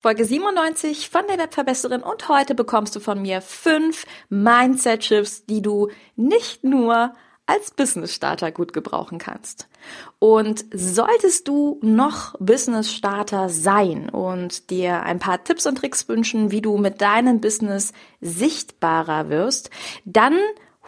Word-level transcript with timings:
Folge 0.00 0.24
97 0.24 1.10
von 1.10 1.26
der 1.26 1.38
Webverbesserin 1.38 2.04
und 2.04 2.28
heute 2.28 2.54
bekommst 2.54 2.94
du 2.94 3.00
von 3.00 3.20
mir 3.20 3.40
fünf 3.40 4.06
Mindset-Shifts, 4.28 5.46
die 5.46 5.60
du 5.60 5.88
nicht 6.14 6.62
nur 6.62 7.14
als 7.46 7.72
Business 7.72 8.14
Starter 8.14 8.52
gut 8.52 8.72
gebrauchen 8.72 9.18
kannst. 9.18 9.66
Und 10.20 10.64
solltest 10.72 11.48
du 11.48 11.80
noch 11.82 12.36
Business 12.38 12.92
Starter 12.92 13.48
sein 13.48 14.08
und 14.08 14.70
dir 14.70 15.02
ein 15.02 15.18
paar 15.18 15.42
Tipps 15.42 15.66
und 15.66 15.78
Tricks 15.78 16.08
wünschen, 16.08 16.52
wie 16.52 16.62
du 16.62 16.78
mit 16.78 17.00
deinem 17.00 17.40
Business 17.40 17.92
sichtbarer 18.20 19.30
wirst, 19.30 19.70
dann 20.04 20.38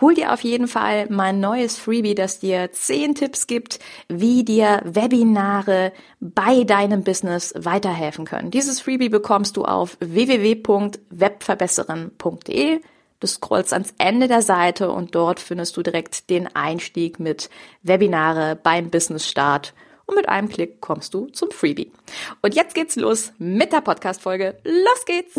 hol 0.00 0.14
dir 0.14 0.32
auf 0.32 0.42
jeden 0.42 0.68
Fall 0.68 1.06
mein 1.10 1.40
neues 1.40 1.76
Freebie, 1.76 2.14
das 2.14 2.38
dir 2.40 2.72
zehn 2.72 3.14
Tipps 3.14 3.46
gibt, 3.46 3.78
wie 4.08 4.42
dir 4.44 4.80
Webinare 4.84 5.92
bei 6.20 6.64
deinem 6.64 7.04
Business 7.04 7.52
weiterhelfen 7.56 8.24
können. 8.24 8.50
Dieses 8.50 8.80
Freebie 8.80 9.10
bekommst 9.10 9.56
du 9.56 9.64
auf 9.64 9.96
www.webverbesserin.de. 10.00 12.80
Du 13.20 13.26
scrollst 13.26 13.72
ans 13.74 13.92
Ende 13.98 14.28
der 14.28 14.42
Seite 14.42 14.90
und 14.90 15.14
dort 15.14 15.40
findest 15.40 15.76
du 15.76 15.82
direkt 15.82 16.30
den 16.30 16.48
Einstieg 16.56 17.20
mit 17.20 17.50
Webinare 17.82 18.58
beim 18.60 18.90
Business 18.90 19.28
Start. 19.28 19.74
Und 20.06 20.16
mit 20.16 20.28
einem 20.28 20.48
Klick 20.48 20.80
kommst 20.80 21.14
du 21.14 21.26
zum 21.26 21.52
Freebie. 21.52 21.92
Und 22.42 22.56
jetzt 22.56 22.74
geht's 22.74 22.96
los 22.96 23.32
mit 23.38 23.72
der 23.72 23.82
Podcast-Folge. 23.82 24.58
Los 24.64 25.04
geht's! 25.06 25.38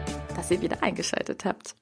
ihr 0.51 0.61
wieder 0.61 0.83
eingeschaltet 0.83 1.45
habt. 1.45 1.75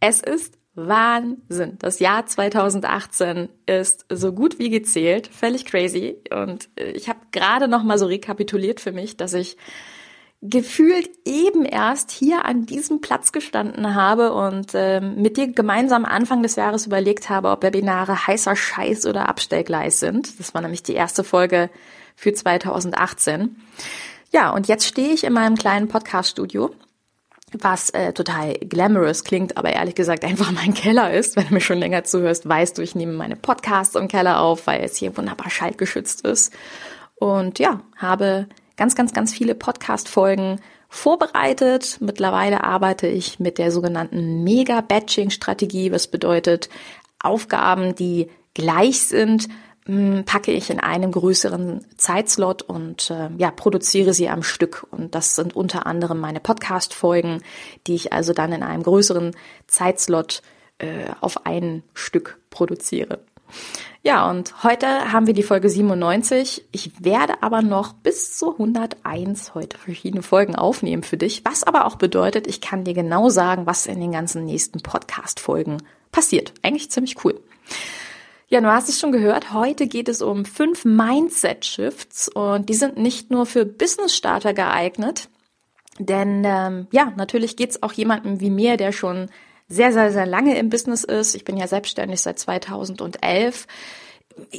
Es 0.00 0.20
ist 0.20 0.58
Wahnsinn. 0.74 1.76
Das 1.78 1.98
Jahr 1.98 2.24
2018 2.24 3.50
ist 3.66 4.06
so 4.08 4.32
gut 4.32 4.58
wie 4.58 4.70
gezählt, 4.70 5.26
völlig 5.26 5.66
crazy. 5.66 6.16
Und 6.30 6.70
ich 6.76 7.08
habe 7.08 7.20
gerade 7.30 7.68
noch 7.68 7.82
mal 7.82 7.98
so 7.98 8.06
rekapituliert 8.06 8.80
für 8.80 8.92
mich, 8.92 9.16
dass 9.18 9.34
ich 9.34 9.58
gefühlt 10.40 11.08
eben 11.24 11.64
erst 11.64 12.10
hier 12.10 12.44
an 12.44 12.66
diesem 12.66 13.00
Platz 13.00 13.30
gestanden 13.30 13.94
habe 13.94 14.32
und 14.32 14.72
ähm, 14.74 15.14
mit 15.22 15.36
dir 15.36 15.52
gemeinsam 15.52 16.04
Anfang 16.04 16.42
des 16.42 16.56
Jahres 16.56 16.86
überlegt 16.86 17.30
habe, 17.30 17.50
ob 17.50 17.62
Webinare 17.62 18.26
heißer 18.26 18.56
Scheiß 18.56 19.06
oder 19.06 19.28
Abstellgleis 19.28 20.00
sind. 20.00 20.40
Das 20.40 20.52
war 20.52 20.60
nämlich 20.60 20.82
die 20.82 20.94
erste 20.94 21.22
Folge 21.22 21.70
für 22.16 22.32
2018. 22.32 23.56
Ja, 24.32 24.50
und 24.50 24.66
jetzt 24.66 24.86
stehe 24.86 25.12
ich 25.12 25.22
in 25.22 25.32
meinem 25.32 25.54
kleinen 25.54 25.86
Podcast-Studio 25.86 26.70
was 27.58 27.90
äh, 27.90 28.12
total 28.12 28.54
glamorous 28.54 29.24
klingt, 29.24 29.56
aber 29.56 29.72
ehrlich 29.72 29.94
gesagt 29.94 30.24
einfach 30.24 30.50
mein 30.52 30.74
Keller 30.74 31.12
ist. 31.12 31.36
Wenn 31.36 31.48
du 31.48 31.54
mir 31.54 31.60
schon 31.60 31.78
länger 31.78 32.04
zuhörst, 32.04 32.48
weißt 32.48 32.78
du, 32.78 32.82
ich 32.82 32.94
nehme 32.94 33.12
meine 33.12 33.36
Podcasts 33.36 33.94
im 33.94 34.08
Keller 34.08 34.40
auf, 34.40 34.66
weil 34.66 34.82
es 34.82 34.96
hier 34.96 35.16
wunderbar 35.16 35.50
schallgeschützt 35.50 36.26
ist. 36.26 36.52
Und 37.16 37.58
ja, 37.58 37.80
habe 37.96 38.48
ganz, 38.76 38.94
ganz, 38.94 39.12
ganz 39.12 39.32
viele 39.32 39.54
Podcast-Folgen 39.54 40.60
vorbereitet. 40.88 41.98
Mittlerweile 42.00 42.64
arbeite 42.64 43.06
ich 43.06 43.40
mit 43.40 43.58
der 43.58 43.70
sogenannten 43.70 44.42
Mega-Batching-Strategie, 44.44 45.92
was 45.92 46.08
bedeutet 46.08 46.68
Aufgaben, 47.20 47.94
die 47.94 48.28
gleich 48.54 49.02
sind, 49.02 49.48
packe 49.84 50.52
ich 50.52 50.70
in 50.70 50.78
einem 50.78 51.10
größeren 51.10 51.84
Zeitslot 51.96 52.62
und 52.62 53.10
äh, 53.10 53.30
ja, 53.36 53.50
produziere 53.50 54.14
sie 54.14 54.28
am 54.28 54.42
Stück. 54.42 54.86
Und 54.90 55.14
das 55.14 55.34
sind 55.34 55.56
unter 55.56 55.86
anderem 55.86 56.20
meine 56.20 56.40
Podcast-Folgen, 56.40 57.42
die 57.86 57.94
ich 57.94 58.12
also 58.12 58.32
dann 58.32 58.52
in 58.52 58.62
einem 58.62 58.84
größeren 58.84 59.34
Zeitslot 59.66 60.42
äh, 60.78 61.06
auf 61.20 61.46
ein 61.46 61.82
Stück 61.94 62.38
produziere. 62.50 63.20
Ja, 64.04 64.28
und 64.30 64.64
heute 64.64 65.12
haben 65.12 65.26
wir 65.26 65.34
die 65.34 65.42
Folge 65.42 65.68
97. 65.68 66.64
Ich 66.72 67.04
werde 67.04 67.42
aber 67.42 67.62
noch 67.62 67.92
bis 67.92 68.36
zu 68.36 68.52
101 68.52 69.54
heute 69.54 69.78
verschiedene 69.78 70.22
Folgen 70.22 70.56
aufnehmen 70.56 71.02
für 71.02 71.16
dich, 71.16 71.44
was 71.44 71.62
aber 71.62 71.86
auch 71.86 71.96
bedeutet, 71.96 72.46
ich 72.46 72.60
kann 72.60 72.84
dir 72.84 72.94
genau 72.94 73.28
sagen, 73.28 73.66
was 73.66 73.86
in 73.86 74.00
den 74.00 74.12
ganzen 74.12 74.44
nächsten 74.44 74.80
Podcast-Folgen 74.80 75.82
passiert. 76.10 76.52
Eigentlich 76.62 76.90
ziemlich 76.90 77.24
cool. 77.24 77.40
Ja, 78.52 78.60
du 78.60 78.70
hast 78.70 78.90
es 78.90 79.00
schon 79.00 79.12
gehört. 79.12 79.54
Heute 79.54 79.86
geht 79.86 80.10
es 80.10 80.20
um 80.20 80.44
fünf 80.44 80.84
Mindset-Shifts 80.84 82.28
und 82.28 82.68
die 82.68 82.74
sind 82.74 82.98
nicht 82.98 83.30
nur 83.30 83.46
für 83.46 83.64
Business-Starter 83.64 84.52
geeignet, 84.52 85.30
denn 85.98 86.42
ähm, 86.44 86.86
ja, 86.92 87.14
natürlich 87.16 87.56
geht 87.56 87.70
es 87.70 87.82
auch 87.82 87.94
jemandem 87.94 88.40
wie 88.40 88.50
mir, 88.50 88.76
der 88.76 88.92
schon 88.92 89.30
sehr, 89.70 89.90
sehr, 89.94 90.12
sehr 90.12 90.26
lange 90.26 90.58
im 90.58 90.68
Business 90.68 91.02
ist. 91.02 91.34
Ich 91.34 91.46
bin 91.46 91.56
ja 91.56 91.66
selbstständig 91.66 92.20
seit 92.20 92.38
2011. 92.38 93.66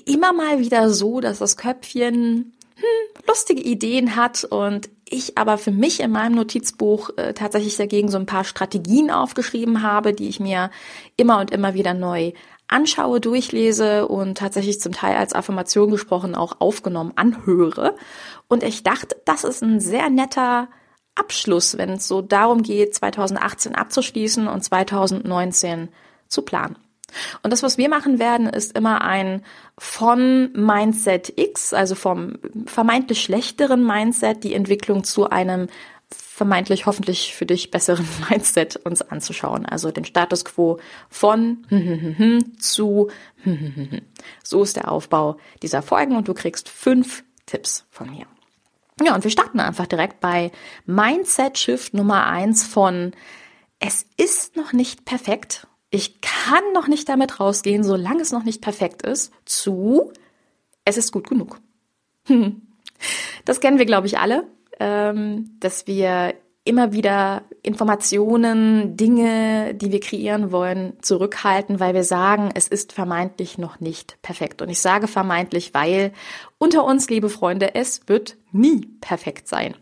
Immer 0.05 0.33
mal 0.33 0.57
wieder 0.57 0.89
so, 0.89 1.21
dass 1.21 1.37
das 1.37 1.55
Köpfchen 1.55 2.51
hm, 2.75 3.23
lustige 3.27 3.61
Ideen 3.61 4.15
hat 4.15 4.43
und 4.43 4.89
ich 5.09 5.37
aber 5.37 5.57
für 5.57 5.71
mich 5.71 5.99
in 5.99 6.11
meinem 6.11 6.35
Notizbuch 6.35 7.11
äh, 7.17 7.33
tatsächlich 7.33 7.77
dagegen 7.77 8.09
so 8.09 8.17
ein 8.17 8.25
paar 8.25 8.43
Strategien 8.43 9.11
aufgeschrieben 9.11 9.83
habe, 9.83 10.13
die 10.13 10.29
ich 10.29 10.39
mir 10.39 10.71
immer 11.17 11.39
und 11.39 11.51
immer 11.51 11.73
wieder 11.73 11.93
neu 11.93 12.33
anschaue, 12.67 13.19
durchlese 13.19 14.07
und 14.07 14.37
tatsächlich 14.37 14.79
zum 14.79 14.93
Teil 14.93 15.17
als 15.17 15.33
Affirmation 15.33 15.91
gesprochen 15.91 16.35
auch 16.35 16.59
aufgenommen 16.59 17.13
anhöre. 17.15 17.95
Und 18.47 18.63
ich 18.63 18.83
dachte, 18.83 19.15
das 19.25 19.43
ist 19.43 19.61
ein 19.61 19.79
sehr 19.79 20.09
netter 20.09 20.69
Abschluss, 21.15 21.77
wenn 21.77 21.91
es 21.91 22.07
so 22.07 22.21
darum 22.21 22.63
geht, 22.63 22.95
2018 22.95 23.75
abzuschließen 23.75 24.47
und 24.47 24.63
2019 24.63 25.89
zu 26.27 26.41
planen. 26.41 26.77
Und 27.41 27.51
das, 27.51 27.63
was 27.63 27.77
wir 27.77 27.89
machen 27.89 28.19
werden, 28.19 28.47
ist 28.47 28.77
immer 28.77 29.01
ein 29.01 29.43
von 29.77 30.51
Mindset 30.53 31.33
X, 31.37 31.73
also 31.73 31.95
vom 31.95 32.33
vermeintlich 32.65 33.21
schlechteren 33.21 33.85
Mindset, 33.85 34.43
die 34.43 34.53
Entwicklung 34.53 35.03
zu 35.03 35.29
einem 35.29 35.67
vermeintlich 36.15 36.85
hoffentlich 36.85 37.35
für 37.35 37.45
dich 37.45 37.71
besseren 37.71 38.07
Mindset 38.29 38.77
uns 38.77 39.01
anzuschauen. 39.01 39.65
Also 39.65 39.91
den 39.91 40.05
Status 40.05 40.45
quo 40.45 40.79
von 41.09 41.65
zu 42.59 43.09
so 44.43 44.63
ist 44.63 44.75
der 44.75 44.91
Aufbau 44.91 45.37
dieser 45.61 45.81
Folgen 45.81 46.15
und 46.15 46.27
du 46.27 46.33
kriegst 46.33 46.69
fünf 46.69 47.23
Tipps 47.45 47.85
von 47.89 48.09
mir. 48.09 48.25
Ja, 49.03 49.15
und 49.15 49.23
wir 49.23 49.31
starten 49.31 49.59
einfach 49.59 49.87
direkt 49.87 50.19
bei 50.21 50.51
Mindset 50.85 51.57
Shift 51.57 51.93
Nummer 51.93 52.27
eins 52.27 52.65
von 52.65 53.11
es 53.79 54.05
ist 54.17 54.55
noch 54.55 54.71
nicht 54.71 55.03
perfekt. 55.03 55.67
Ich 55.93 56.21
kann 56.21 56.63
noch 56.73 56.87
nicht 56.87 57.07
damit 57.07 57.39
rausgehen, 57.39 57.83
solange 57.83 58.21
es 58.21 58.31
noch 58.31 58.43
nicht 58.43 58.61
perfekt 58.61 59.03
ist, 59.03 59.31
zu 59.45 60.11
es 60.85 60.97
ist 60.97 61.11
gut 61.11 61.29
genug. 61.29 61.59
Das 63.43 63.59
kennen 63.59 63.79
wir, 63.79 63.85
glaube 63.85 64.07
ich, 64.07 64.17
alle 64.17 64.47
ähm, 64.79 65.51
dass 65.59 65.87
wir 65.87 66.33
immer 66.65 66.93
wieder 66.93 67.43
Informationen, 67.61 68.95
Dinge, 68.95 69.73
die 69.75 69.91
wir 69.91 69.99
kreieren 69.99 70.51
wollen, 70.51 70.93
zurückhalten, 71.01 71.79
weil 71.79 71.93
wir 71.93 72.05
sagen, 72.05 72.49
es 72.53 72.69
ist 72.69 72.93
vermeintlich 72.93 73.57
noch 73.57 73.81
nicht 73.81 74.17
perfekt. 74.21 74.61
Und 74.61 74.69
ich 74.69 74.79
sage 74.79 75.07
vermeintlich, 75.07 75.73
weil 75.73 76.13
unter 76.57 76.85
uns, 76.85 77.09
liebe 77.09 77.29
Freunde, 77.29 77.75
es 77.75 78.07
wird 78.07 78.37
nie 78.51 78.87
perfekt 79.01 79.49
sein. 79.49 79.75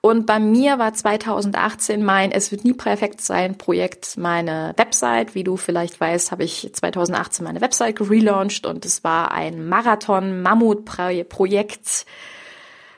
Und 0.00 0.26
bei 0.26 0.38
mir 0.38 0.78
war 0.78 0.94
2018 0.94 2.02
mein 2.02 2.32
Es 2.32 2.50
wird 2.50 2.64
nie 2.64 2.72
perfekt 2.72 3.20
sein 3.20 3.58
Projekt 3.58 4.16
meine 4.16 4.72
Website. 4.76 5.34
Wie 5.34 5.44
du 5.44 5.56
vielleicht 5.56 6.00
weißt, 6.00 6.32
habe 6.32 6.44
ich 6.44 6.70
2018 6.72 7.44
meine 7.44 7.60
Website 7.60 7.96
gelauncht 7.96 8.64
und 8.66 8.86
es 8.86 9.04
war 9.04 9.32
ein 9.32 9.68
Marathon-Mammut-Projekt 9.68 12.06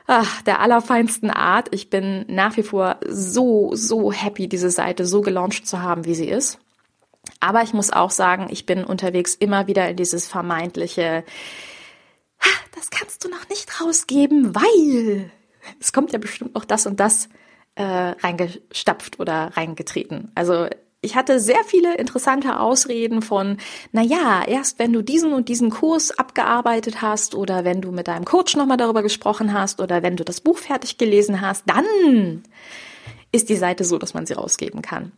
ach, 0.07 0.41
der 0.43 0.61
allerfeinsten 0.61 1.29
Art. 1.29 1.67
Ich 1.71 1.89
bin 1.89 2.25
nach 2.27 2.57
wie 2.57 2.63
vor 2.63 2.97
so, 3.07 3.71
so 3.73 4.11
happy, 4.11 4.47
diese 4.47 4.69
Seite 4.69 5.05
so 5.05 5.21
gelauncht 5.21 5.67
zu 5.67 5.81
haben, 5.81 6.05
wie 6.05 6.15
sie 6.15 6.29
ist. 6.29 6.59
Aber 7.39 7.63
ich 7.63 7.73
muss 7.73 7.91
auch 7.91 8.11
sagen, 8.11 8.47
ich 8.49 8.65
bin 8.65 8.83
unterwegs 8.83 9.35
immer 9.35 9.67
wieder 9.67 9.89
in 9.89 9.95
dieses 9.95 10.27
vermeintliche, 10.27 11.23
das 12.75 12.89
kannst 12.89 13.23
du 13.23 13.29
noch 13.29 13.47
nicht 13.49 13.81
rausgeben, 13.81 14.55
weil 14.55 15.31
es 15.79 15.93
kommt 15.93 16.11
ja 16.13 16.19
bestimmt 16.19 16.55
noch 16.55 16.65
das 16.65 16.85
und 16.85 16.99
das 16.99 17.29
äh, 17.75 17.83
reingestapft 17.83 19.19
oder 19.19 19.51
reingetreten. 19.55 20.31
Also 20.35 20.67
ich 21.03 21.15
hatte 21.15 21.39
sehr 21.39 21.63
viele 21.65 21.95
interessante 21.95 22.59
Ausreden 22.59 23.21
von, 23.21 23.57
na 23.91 24.01
ja, 24.01 24.43
erst 24.47 24.79
wenn 24.79 24.93
du 24.93 25.01
diesen 25.01 25.33
und 25.33 25.49
diesen 25.49 25.69
Kurs 25.69 26.17
abgearbeitet 26.17 27.01
hast 27.01 27.35
oder 27.35 27.65
wenn 27.65 27.81
du 27.81 27.91
mit 27.91 28.07
deinem 28.07 28.25
Coach 28.25 28.55
nochmal 28.55 28.77
darüber 28.77 29.03
gesprochen 29.03 29.53
hast 29.53 29.81
oder 29.81 30.01
wenn 30.01 30.15
du 30.15 30.23
das 30.23 30.39
Buch 30.39 30.57
fertig 30.57 30.97
gelesen 30.97 31.41
hast, 31.41 31.65
dann 31.67 32.43
ist 33.33 33.49
die 33.49 33.57
Seite 33.57 33.83
so, 33.83 33.97
dass 33.97 34.13
man 34.13 34.25
sie 34.25 34.33
rausgeben 34.33 34.81
kann. 34.81 35.11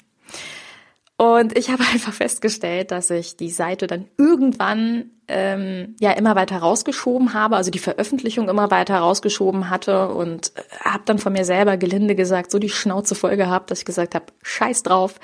Und 1.17 1.57
ich 1.57 1.69
habe 1.69 1.83
einfach 1.93 2.13
festgestellt, 2.13 2.91
dass 2.91 3.09
ich 3.09 3.37
die 3.37 3.49
Seite 3.49 3.87
dann 3.87 4.07
irgendwann 4.17 5.11
ähm, 5.27 5.95
ja 5.99 6.11
immer 6.11 6.35
weiter 6.35 6.57
rausgeschoben 6.57 7.33
habe, 7.33 7.55
also 7.55 7.71
die 7.71 7.79
Veröffentlichung 7.79 8.47
immer 8.47 8.69
weiter 8.69 8.97
rausgeschoben 8.97 9.69
hatte 9.69 10.09
und 10.09 10.51
äh, 10.55 10.61
habe 10.81 11.03
dann 11.05 11.17
von 11.17 11.33
mir 11.33 11.45
selber 11.45 11.77
gelinde 11.77 12.15
gesagt, 12.15 12.51
so 12.51 12.59
die 12.59 12.69
Schnauze 12.69 13.15
voll 13.15 13.35
gehabt, 13.35 13.71
dass 13.71 13.79
ich 13.79 13.85
gesagt 13.85 14.13
habe, 14.13 14.25
scheiß 14.43 14.83
drauf, 14.83 15.19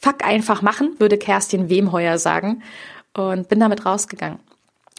fuck 0.00 0.24
einfach 0.24 0.62
machen, 0.62 0.96
würde 0.98 1.18
Kerstin 1.18 1.68
Wemheuer 1.68 2.18
sagen 2.18 2.62
und 3.16 3.48
bin 3.48 3.60
damit 3.60 3.86
rausgegangen. 3.86 4.40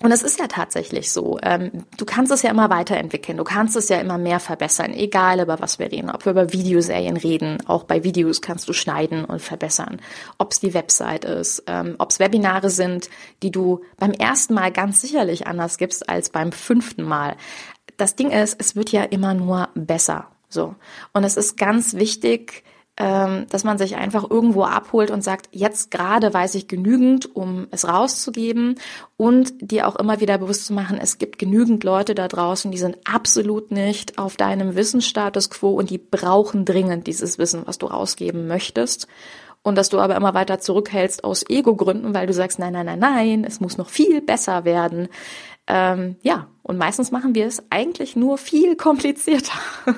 Und 0.02 0.12
es 0.12 0.24
ist 0.24 0.40
ja 0.40 0.48
tatsächlich 0.48 1.10
so. 1.14 1.40
Ähm, 1.42 1.86
du 1.96 2.04
kannst 2.04 2.30
es 2.30 2.42
ja 2.42 2.50
immer 2.50 2.70
weiterentwickeln. 2.70 3.38
Du 3.38 3.46
kannst 3.46 3.78
es 3.78 3.88
ja 3.88 3.98
immer 3.98 4.18
mehr 4.18 4.42
verbessern, 4.42 4.94
egal 4.94 5.40
über 5.40 5.62
was 5.62 5.80
wir 5.80 5.90
reden. 5.90 6.10
Ob 6.10 6.26
wir 6.26 6.34
über 6.34 6.52
Videoserien 6.52 7.16
reden, 7.16 7.66
auch 7.66 7.86
bei 7.86 8.04
Videos 8.04 8.42
kannst 8.42 8.68
du 8.68 8.74
schneiden 8.74 9.24
und 9.24 9.42
verbessern. 9.42 10.02
Ob 10.38 10.52
es 10.52 10.60
die 10.60 10.74
Website 10.74 11.24
ist, 11.24 11.64
ähm, 11.68 11.96
ob 11.98 12.10
es 12.10 12.20
Webinare 12.20 12.70
sind, 12.70 13.10
die 13.42 13.52
du 13.52 13.84
beim 13.98 14.12
ersten 14.12 14.54
Mal 14.54 14.74
ganz 14.74 15.00
sicherlich 15.00 15.48
anders 15.48 15.78
gibst 15.78 16.10
als 16.10 16.30
beim 16.30 16.52
fünften 16.52 17.04
Mal. 17.04 17.38
Das 17.96 18.18
Ding 18.18 18.32
ist, 18.32 18.60
es 18.60 18.76
wird 18.76 18.92
ja 18.92 19.04
immer 19.04 19.34
nur 19.34 19.70
besser. 19.76 20.28
So. 20.50 20.76
Und 21.14 21.24
es 21.24 21.38
ist 21.38 21.56
ganz 21.56 21.94
wichtig, 21.94 22.66
dass 22.98 23.66
man 23.66 23.78
sich 23.78 23.98
einfach 23.98 24.30
irgendwo 24.30 24.64
abholt 24.64 25.12
und 25.12 25.22
sagt, 25.22 25.50
jetzt 25.52 25.92
gerade 25.92 26.34
weiß 26.34 26.56
ich 26.56 26.70
genügend, 26.70 27.36
um 27.36 27.68
es 27.72 27.86
rauszugeben 27.86 28.76
und 29.18 29.54
dir 29.60 29.88
auch 29.88 29.98
immer 29.98 30.22
wieder 30.22 30.38
bewusst 30.38 30.68
zu 30.68 30.74
machen, 30.74 30.98
es 31.02 31.18
gibt 31.18 31.38
genügend 31.38 31.84
Leute 31.84 32.16
da 32.16 32.30
draußen, 32.30 32.72
die 32.72 32.78
sind 32.78 32.98
absolut 33.04 33.70
nicht 33.72 34.18
auf 34.18 34.38
deinem 34.38 34.76
Wissensstatus 34.76 35.50
quo 35.50 35.72
und 35.72 35.90
die 35.90 35.98
brauchen 35.98 36.64
dringend 36.64 37.06
dieses 37.08 37.38
Wissen, 37.38 37.64
was 37.66 37.78
du 37.78 37.88
rausgeben 37.88 38.48
möchtest. 38.48 39.08
Und 39.62 39.80
dass 39.80 39.90
du 39.90 40.00
aber 40.00 40.16
immer 40.16 40.36
weiter 40.36 40.60
zurückhältst 40.60 41.24
aus 41.24 41.44
Ego-Gründen, 41.50 42.14
weil 42.14 42.28
du 42.28 42.34
sagst, 42.34 42.60
nein, 42.60 42.74
nein, 42.74 42.86
nein, 42.86 43.00
nein, 43.00 43.44
es 43.44 43.60
muss 43.60 43.78
noch 43.78 43.90
viel 43.90 44.22
besser 44.22 44.64
werden. 44.64 45.08
Ähm, 45.66 46.18
ja, 46.22 46.48
und 46.62 46.78
meistens 46.78 47.10
machen 47.10 47.34
wir 47.34 47.48
es 47.48 47.64
eigentlich 47.72 48.16
nur 48.16 48.38
viel 48.38 48.76
komplizierter. 48.76 49.58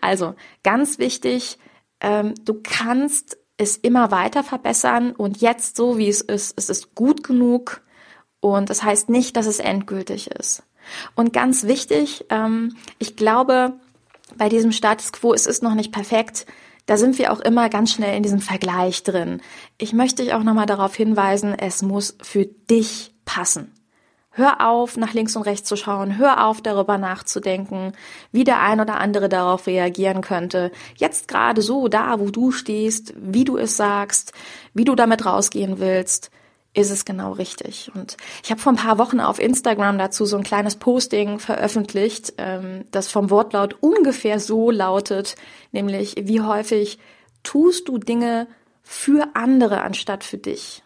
also 0.00 0.34
ganz 0.62 1.00
wichtig, 1.00 1.58
ähm, 2.00 2.34
du 2.44 2.60
kannst 2.62 3.38
es 3.56 3.76
immer 3.76 4.10
weiter 4.10 4.42
verbessern 4.42 5.12
und 5.12 5.40
jetzt 5.40 5.76
so 5.76 5.98
wie 5.98 6.08
es 6.08 6.20
ist, 6.20 6.54
es 6.56 6.70
ist 6.70 6.94
gut 6.94 7.22
genug 7.22 7.82
und 8.40 8.70
das 8.70 8.82
heißt 8.82 9.10
nicht, 9.10 9.36
dass 9.36 9.46
es 9.46 9.58
endgültig 9.58 10.30
ist. 10.30 10.62
Und 11.14 11.32
ganz 11.32 11.64
wichtig, 11.64 12.24
ähm, 12.30 12.76
ich 12.98 13.16
glaube, 13.16 13.74
bei 14.36 14.48
diesem 14.48 14.72
Status 14.72 15.12
quo, 15.12 15.34
es 15.34 15.46
ist 15.46 15.62
noch 15.62 15.74
nicht 15.74 15.92
perfekt, 15.92 16.46
da 16.86 16.96
sind 16.96 17.18
wir 17.18 17.32
auch 17.32 17.40
immer 17.40 17.68
ganz 17.68 17.92
schnell 17.92 18.16
in 18.16 18.22
diesem 18.22 18.40
Vergleich 18.40 19.02
drin. 19.02 19.42
Ich 19.78 19.92
möchte 19.92 20.22
dich 20.22 20.32
auch 20.32 20.42
nochmal 20.42 20.66
darauf 20.66 20.94
hinweisen, 20.94 21.54
es 21.56 21.82
muss 21.82 22.16
für 22.22 22.46
dich 22.46 23.14
passen. 23.24 23.72
Hör 24.40 24.66
auf, 24.66 24.96
nach 24.96 25.12
links 25.12 25.36
und 25.36 25.42
rechts 25.42 25.68
zu 25.68 25.76
schauen. 25.76 26.16
Hör 26.16 26.46
auf, 26.46 26.62
darüber 26.62 26.96
nachzudenken, 26.96 27.92
wie 28.32 28.42
der 28.42 28.62
ein 28.62 28.80
oder 28.80 28.98
andere 28.98 29.28
darauf 29.28 29.66
reagieren 29.66 30.22
könnte. 30.22 30.72
Jetzt 30.96 31.28
gerade 31.28 31.60
so, 31.60 31.88
da, 31.88 32.18
wo 32.20 32.30
du 32.30 32.50
stehst, 32.50 33.12
wie 33.18 33.44
du 33.44 33.58
es 33.58 33.76
sagst, 33.76 34.32
wie 34.72 34.84
du 34.84 34.94
damit 34.94 35.26
rausgehen 35.26 35.78
willst, 35.78 36.30
ist 36.72 36.90
es 36.90 37.04
genau 37.04 37.32
richtig. 37.32 37.90
Und 37.94 38.16
ich 38.42 38.50
habe 38.50 38.62
vor 38.62 38.72
ein 38.72 38.76
paar 38.76 38.96
Wochen 38.96 39.20
auf 39.20 39.38
Instagram 39.38 39.98
dazu 39.98 40.24
so 40.24 40.38
ein 40.38 40.42
kleines 40.42 40.76
Posting 40.76 41.38
veröffentlicht, 41.38 42.32
ähm, 42.38 42.86
das 42.92 43.08
vom 43.08 43.28
Wortlaut 43.28 43.76
ungefähr 43.82 44.40
so 44.40 44.70
lautet, 44.70 45.34
nämlich 45.70 46.14
wie 46.18 46.40
häufig 46.40 46.98
tust 47.42 47.88
du 47.88 47.98
Dinge 47.98 48.48
für 48.82 49.28
andere 49.34 49.82
anstatt 49.82 50.24
für 50.24 50.38
dich? 50.38 50.82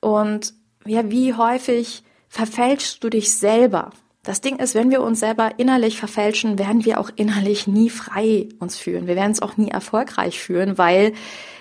Und 0.00 0.54
ja, 0.86 1.10
wie 1.10 1.34
häufig 1.34 2.02
verfälschst 2.28 3.02
du 3.02 3.08
dich 3.08 3.32
selber. 3.34 3.90
Das 4.22 4.40
Ding 4.40 4.56
ist, 4.56 4.74
wenn 4.74 4.90
wir 4.90 5.02
uns 5.02 5.20
selber 5.20 5.52
innerlich 5.58 5.98
verfälschen, 5.98 6.58
werden 6.58 6.84
wir 6.84 7.00
auch 7.00 7.10
innerlich 7.16 7.66
nie 7.66 7.88
frei 7.88 8.48
uns 8.58 8.76
fühlen. 8.76 9.06
Wir 9.06 9.16
werden 9.16 9.32
es 9.32 9.40
auch 9.40 9.56
nie 9.56 9.70
erfolgreich 9.70 10.40
fühlen, 10.40 10.76
weil 10.76 11.14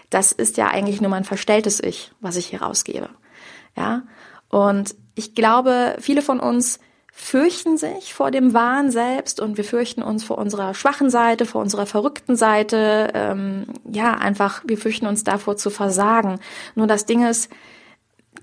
das 0.10 0.32
ist 0.32 0.58
ja 0.58 0.68
eigentlich 0.68 1.02
nur 1.02 1.10
mein 1.10 1.24
verstelltes 1.24 1.82
Ich, 1.82 2.12
was 2.20 2.36
ich 2.36 2.48
hier 2.48 2.62
rausgebe. 2.62 3.10
Ja. 3.76 4.04
Und 4.50 4.96
ich 5.16 5.36
glaube, 5.36 5.96
viele 6.00 6.22
von 6.22 6.40
uns 6.40 6.80
fürchten 7.12 7.78
sich 7.78 8.14
vor 8.14 8.32
dem 8.32 8.54
Wahn 8.54 8.92
selbst 8.92 9.40
und 9.40 9.58
wir 9.58 9.64
fürchten 9.64 10.04
uns 10.04 10.24
vor 10.24 10.38
unserer 10.38 10.74
schwachen 10.74 11.10
Seite, 11.10 11.46
vor 11.46 11.62
unserer 11.62 11.86
verrückten 11.86 12.36
Seite. 12.36 13.10
Ähm, 13.14 13.66
ja, 13.90 14.14
einfach, 14.14 14.62
wir 14.66 14.78
fürchten 14.78 15.08
uns 15.08 15.24
davor 15.24 15.58
zu 15.58 15.70
versagen. 15.70 16.40
Nur 16.76 16.86
das 16.86 17.06
Ding 17.06 17.26
ist, 17.26 17.50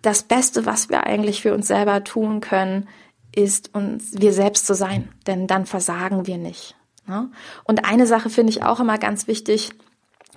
das 0.05 0.23
Beste, 0.23 0.67
was 0.67 0.91
wir 0.91 1.05
eigentlich 1.05 1.43
für 1.43 1.55
uns 1.55 1.67
selber 1.67 2.05
tun 2.05 2.41
können, 2.41 2.89
ist 3.35 3.75
uns 3.75 4.12
wir 4.21 4.33
selbst 4.33 4.67
zu 4.67 4.75
sein, 4.75 5.09
denn 5.27 5.47
dann 5.47 5.67
versagen 5.67 6.27
wir 6.27 6.39
nicht. 6.39 6.77
Ne? 7.06 7.31
Und 7.65 7.85
eine 7.85 8.06
Sache 8.06 8.31
finde 8.31 8.51
ich 8.51 8.62
auch 8.62 8.81
immer 8.81 8.99
ganz 8.99 9.27
wichtig. 9.27 9.71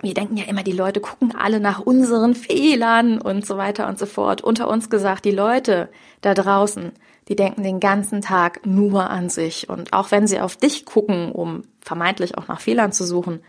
Wir 0.00 0.14
denken 0.14 0.36
ja 0.36 0.44
immer, 0.44 0.62
die 0.62 0.72
Leute 0.72 1.00
gucken 1.00 1.34
alle 1.36 1.60
nach 1.60 1.80
unseren 1.80 2.34
Fehlern 2.34 3.20
und 3.20 3.46
so 3.46 3.56
weiter 3.56 3.88
und 3.88 3.98
so 3.98 4.06
fort. 4.06 4.42
Unter 4.42 4.68
uns 4.68 4.90
gesagt, 4.90 5.24
die 5.24 5.32
Leute 5.32 5.88
da 6.20 6.34
draußen, 6.34 6.92
die 7.28 7.36
denken 7.36 7.62
den 7.62 7.80
ganzen 7.80 8.20
Tag 8.20 8.64
nur 8.64 9.10
an 9.10 9.28
sich. 9.28 9.68
Und 9.68 9.92
auch 9.92 10.10
wenn 10.10 10.26
sie 10.26 10.40
auf 10.40 10.56
dich 10.56 10.86
gucken, 10.86 11.32
um 11.32 11.62
vermeintlich 11.80 12.38
auch 12.38 12.48
nach 12.48 12.60
Fehlern 12.60 12.92
zu 12.92 13.04
suchen, 13.04 13.40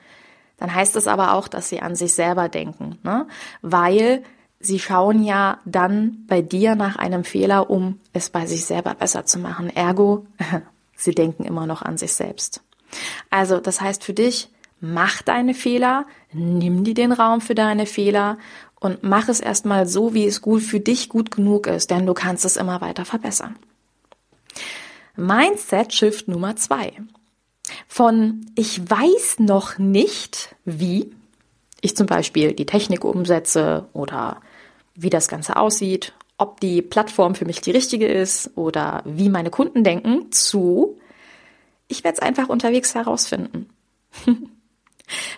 dann 0.57 0.74
heißt 0.74 0.95
es 0.95 1.07
aber 1.07 1.33
auch, 1.33 1.48
dass 1.48 1.69
sie 1.69 1.81
an 1.81 1.95
sich 1.95 2.13
selber 2.13 2.50
denken. 2.50 2.98
Ne? 3.04 3.27
Weil 3.62 4.24
Sie 4.59 4.79
schauen 4.79 5.23
ja 5.23 5.59
dann 5.65 6.25
bei 6.27 6.41
dir 6.41 6.75
nach 6.75 6.97
einem 6.97 7.23
Fehler, 7.23 7.69
um 7.69 8.00
es 8.11 8.29
bei 8.29 8.45
sich 8.45 8.65
selber 8.65 8.94
besser 8.94 9.25
zu 9.25 9.39
machen. 9.39 9.69
Ergo, 9.69 10.25
sie 10.95 11.15
denken 11.15 11.45
immer 11.45 11.65
noch 11.65 11.81
an 11.81 11.97
sich 11.97 12.13
selbst. 12.13 12.61
Also, 13.29 13.59
das 13.59 13.79
heißt 13.79 14.03
für 14.03 14.13
dich, 14.13 14.50
mach 14.81 15.21
deine 15.21 15.53
Fehler, 15.53 16.06
nimm 16.33 16.83
dir 16.83 16.94
den 16.94 17.11
Raum 17.13 17.39
für 17.39 17.56
deine 17.56 17.85
Fehler 17.85 18.38
und 18.79 19.03
mach 19.03 19.29
es 19.29 19.39
erstmal 19.39 19.88
so, 19.88 20.13
wie 20.13 20.25
es 20.25 20.41
gut 20.41 20.61
für 20.61 20.79
dich 20.79 21.09
gut 21.09 21.31
genug 21.31 21.67
ist, 21.67 21.91
denn 21.91 22.06
du 22.06 22.13
kannst 22.13 22.45
es 22.45 22.57
immer 22.57 22.81
weiter 22.81 23.06
verbessern. 23.06 23.56
Mindset 25.15 25.94
Shift 25.94 26.27
Nummer 26.27 26.56
zwei. 26.56 26.94
Von 27.87 28.45
ich 28.56 28.89
weiß 28.89 29.39
noch 29.39 29.78
nicht, 29.78 30.56
wie 30.66 31.11
ich 31.81 31.95
zum 31.95 32.07
Beispiel 32.07 32.54
die 32.54 32.66
Technik 32.66 33.04
umsetze 33.04 33.87
oder 33.94 34.42
wie 35.01 35.09
das 35.09 35.27
Ganze 35.27 35.56
aussieht, 35.56 36.13
ob 36.37 36.59
die 36.59 36.81
Plattform 36.81 37.35
für 37.35 37.45
mich 37.45 37.61
die 37.61 37.71
richtige 37.71 38.07
ist 38.07 38.51
oder 38.56 39.01
wie 39.06 39.29
meine 39.29 39.49
Kunden 39.49 39.83
denken, 39.83 40.31
zu, 40.31 40.97
ich 41.87 42.03
werde 42.03 42.18
es 42.18 42.21
einfach 42.21 42.49
unterwegs 42.49 42.95
herausfinden. 42.95 43.69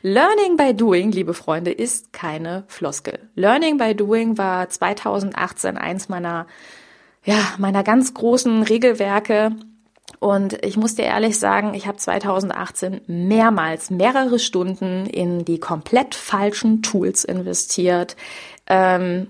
Learning 0.01 0.57
by 0.57 0.73
Doing, 0.73 1.11
liebe 1.11 1.33
Freunde, 1.33 1.71
ist 1.71 2.11
keine 2.11 2.63
Floskel. 2.67 3.29
Learning 3.35 3.77
by 3.77 3.95
Doing 3.95 4.37
war 4.37 4.69
2018 4.69 5.77
eins 5.77 6.09
meiner, 6.09 6.47
ja, 7.23 7.53
meiner 7.57 7.83
ganz 7.83 8.13
großen 8.13 8.63
Regelwerke. 8.63 9.55
Und 10.19 10.63
ich 10.65 10.75
muss 10.75 10.95
dir 10.95 11.05
ehrlich 11.05 11.39
sagen, 11.39 11.73
ich 11.73 11.87
habe 11.87 11.97
2018 11.97 13.01
mehrmals 13.07 13.89
mehrere 13.91 14.39
Stunden 14.39 15.05
in 15.05 15.45
die 15.45 15.59
komplett 15.59 16.15
falschen 16.15 16.81
Tools 16.81 17.23
investiert, 17.23 18.17
ähm, 18.67 19.27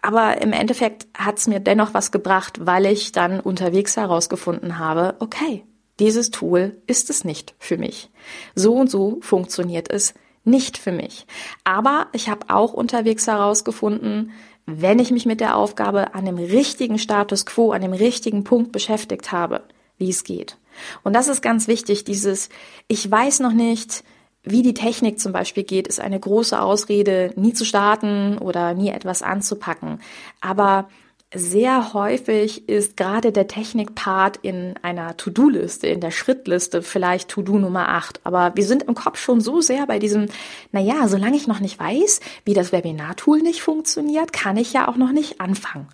aber 0.00 0.40
im 0.40 0.52
Endeffekt 0.52 1.06
hat 1.16 1.38
es 1.38 1.46
mir 1.46 1.60
dennoch 1.60 1.94
was 1.94 2.10
gebracht, 2.12 2.66
weil 2.66 2.86
ich 2.86 3.12
dann 3.12 3.40
unterwegs 3.40 3.96
herausgefunden 3.96 4.78
habe, 4.78 5.16
okay, 5.20 5.64
dieses 5.98 6.30
Tool 6.30 6.80
ist 6.86 7.10
es 7.10 7.24
nicht 7.24 7.54
für 7.58 7.78
mich. 7.78 8.10
So 8.54 8.74
und 8.74 8.90
so 8.90 9.18
funktioniert 9.20 9.90
es 9.90 10.14
nicht 10.44 10.78
für 10.78 10.92
mich. 10.92 11.26
Aber 11.64 12.08
ich 12.12 12.28
habe 12.28 12.46
auch 12.48 12.72
unterwegs 12.72 13.26
herausgefunden, 13.26 14.32
wenn 14.66 14.98
ich 14.98 15.10
mich 15.10 15.26
mit 15.26 15.40
der 15.40 15.56
Aufgabe 15.56 16.14
an 16.14 16.24
dem 16.24 16.38
richtigen 16.38 16.98
Status 16.98 17.46
quo, 17.46 17.72
an 17.72 17.82
dem 17.82 17.92
richtigen 17.92 18.44
Punkt 18.44 18.72
beschäftigt 18.72 19.32
habe, 19.32 19.62
wie 19.98 20.10
es 20.10 20.24
geht. 20.24 20.56
Und 21.02 21.14
das 21.14 21.28
ist 21.28 21.42
ganz 21.42 21.68
wichtig, 21.68 22.04
dieses, 22.04 22.48
ich 22.88 23.08
weiß 23.10 23.40
noch 23.40 23.52
nicht, 23.52 24.04
wie 24.44 24.62
die 24.62 24.74
Technik 24.74 25.20
zum 25.20 25.32
Beispiel 25.32 25.62
geht, 25.62 25.86
ist 25.86 26.00
eine 26.00 26.18
große 26.18 26.60
Ausrede, 26.60 27.32
nie 27.36 27.52
zu 27.52 27.64
starten 27.64 28.38
oder 28.38 28.74
nie 28.74 28.90
etwas 28.90 29.22
anzupacken. 29.22 30.00
Aber 30.40 30.88
sehr 31.34 31.94
häufig 31.94 32.68
ist 32.68 32.96
gerade 32.96 33.32
der 33.32 33.46
Technikpart 33.46 34.38
in 34.42 34.74
einer 34.82 35.16
To-Do-Liste, 35.16 35.86
in 35.86 36.00
der 36.00 36.10
Schrittliste 36.10 36.82
vielleicht 36.82 37.30
To-Do 37.30 37.58
Nummer 37.58 37.88
8. 37.88 38.20
Aber 38.24 38.52
wir 38.54 38.64
sind 38.64 38.82
im 38.82 38.94
Kopf 38.94 39.18
schon 39.18 39.40
so 39.40 39.60
sehr 39.60 39.86
bei 39.86 39.98
diesem, 39.98 40.26
naja, 40.72 41.08
solange 41.08 41.36
ich 41.36 41.46
noch 41.46 41.60
nicht 41.60 41.78
weiß, 41.78 42.20
wie 42.44 42.54
das 42.54 42.72
Webinar-Tool 42.72 43.40
nicht 43.40 43.62
funktioniert, 43.62 44.32
kann 44.32 44.56
ich 44.56 44.72
ja 44.72 44.88
auch 44.88 44.96
noch 44.96 45.12
nicht 45.12 45.40
anfangen. 45.40 45.88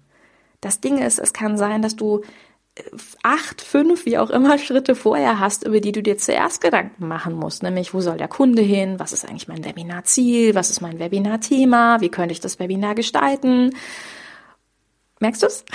Das 0.60 0.80
Ding 0.80 0.98
ist, 0.98 1.20
es 1.20 1.32
kann 1.32 1.56
sein, 1.56 1.82
dass 1.82 1.94
du 1.94 2.22
acht, 3.22 3.60
fünf, 3.60 4.06
wie 4.06 4.18
auch 4.18 4.30
immer 4.30 4.58
Schritte 4.58 4.94
vorher 4.94 5.38
hast, 5.38 5.66
über 5.66 5.80
die 5.80 5.92
du 5.92 6.02
dir 6.02 6.18
zuerst 6.18 6.60
Gedanken 6.60 7.08
machen 7.08 7.34
musst, 7.34 7.62
nämlich 7.62 7.94
wo 7.94 8.00
soll 8.00 8.16
der 8.16 8.28
Kunde 8.28 8.62
hin, 8.62 8.98
was 8.98 9.12
ist 9.12 9.28
eigentlich 9.28 9.48
mein 9.48 9.64
Webinar-Ziel, 9.64 10.54
was 10.54 10.70
ist 10.70 10.80
mein 10.80 10.98
Webinar-Thema, 10.98 12.00
wie 12.00 12.08
könnte 12.08 12.32
ich 12.32 12.40
das 12.40 12.58
Webinar 12.58 12.94
gestalten 12.94 13.72
Merkst 15.20 15.42
du's? 15.42 15.64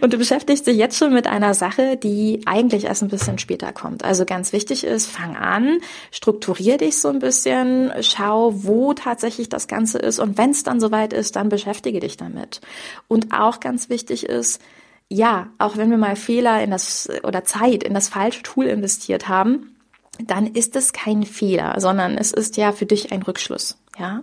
Und 0.00 0.12
du 0.12 0.18
beschäftigst 0.18 0.66
dich 0.66 0.76
jetzt 0.76 0.98
schon 0.98 1.14
mit 1.14 1.28
einer 1.28 1.54
Sache, 1.54 1.96
die 1.96 2.40
eigentlich 2.46 2.86
erst 2.86 3.02
ein 3.02 3.08
bisschen 3.08 3.38
später 3.38 3.72
kommt. 3.72 4.04
Also 4.04 4.24
ganz 4.24 4.52
wichtig 4.52 4.82
ist, 4.82 5.08
fang 5.08 5.36
an, 5.36 5.78
strukturier 6.10 6.78
dich 6.78 6.98
so 6.98 7.08
ein 7.08 7.20
bisschen, 7.20 7.92
schau, 8.00 8.64
wo 8.64 8.92
tatsächlich 8.92 9.48
das 9.48 9.68
Ganze 9.68 9.98
ist 9.98 10.18
und 10.18 10.36
wenn 10.36 10.50
es 10.50 10.64
dann 10.64 10.80
soweit 10.80 11.12
ist, 11.12 11.36
dann 11.36 11.48
beschäftige 11.48 12.00
dich 12.00 12.16
damit. 12.16 12.60
Und 13.06 13.32
auch 13.32 13.60
ganz 13.60 13.88
wichtig 13.88 14.26
ist, 14.26 14.60
ja, 15.08 15.48
auch 15.58 15.76
wenn 15.76 15.90
wir 15.90 15.96
mal 15.96 16.16
Fehler 16.16 16.62
in 16.62 16.70
das 16.70 17.08
oder 17.22 17.44
Zeit 17.44 17.82
in 17.82 17.94
das 17.94 18.08
falsche 18.08 18.42
Tool 18.42 18.66
investiert 18.66 19.28
haben, 19.28 19.76
dann 20.18 20.46
ist 20.46 20.76
es 20.76 20.92
kein 20.92 21.22
Fehler, 21.22 21.80
sondern 21.80 22.18
es 22.18 22.32
ist 22.32 22.56
ja 22.56 22.72
für 22.72 22.86
dich 22.86 23.12
ein 23.12 23.22
Rückschluss, 23.22 23.78
ja. 23.98 24.22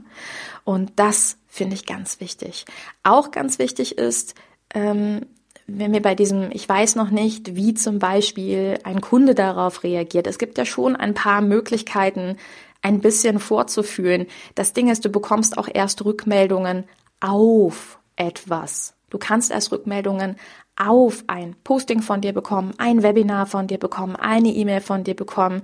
Und 0.64 0.94
das 0.98 1.38
finde 1.48 1.76
ich 1.76 1.86
ganz 1.86 2.20
wichtig. 2.20 2.66
Auch 3.04 3.32
ganz 3.32 3.60
wichtig 3.60 3.98
ist, 3.98 4.36
ähm, 4.74 5.22
wenn 5.68 5.94
wir 5.94 6.02
bei 6.02 6.14
diesem, 6.14 6.50
ich 6.52 6.68
weiß 6.68 6.96
noch 6.96 7.10
nicht, 7.10 7.56
wie 7.56 7.74
zum 7.74 7.98
Beispiel 7.98 8.78
ein 8.84 9.02
Kunde 9.02 9.34
darauf 9.34 9.84
reagiert. 9.84 10.28
Es 10.28 10.38
gibt 10.38 10.58
ja 10.58 10.66
schon 10.66 10.96
ein 10.96 11.14
paar 11.14 11.42
Möglichkeiten, 11.42 12.38
ein 12.82 13.00
bisschen 13.00 13.40
vorzufühlen. 13.40 14.28
Das 14.54 14.74
Ding 14.74 14.90
ist, 14.90 15.06
du 15.06 15.10
bekommst 15.10 15.58
auch 15.58 15.68
erst 15.72 16.06
Rückmeldungen 16.06 16.84
auf 17.20 18.00
etwas. 18.16 18.94
Du 19.10 19.18
kannst 19.18 19.50
erst 19.50 19.72
Rückmeldungen 19.72 20.36
auf 20.76 21.24
ein 21.28 21.56
Posting 21.64 22.02
von 22.02 22.22
dir 22.22 22.34
bekommen, 22.34 22.74
ein 22.78 23.04
Webinar 23.04 23.46
von 23.46 23.68
dir 23.68 23.78
bekommen, 23.78 24.16
eine 24.16 24.50
E-Mail 24.50 24.82
von 24.82 25.04
dir 25.04 25.16
bekommen. 25.16 25.62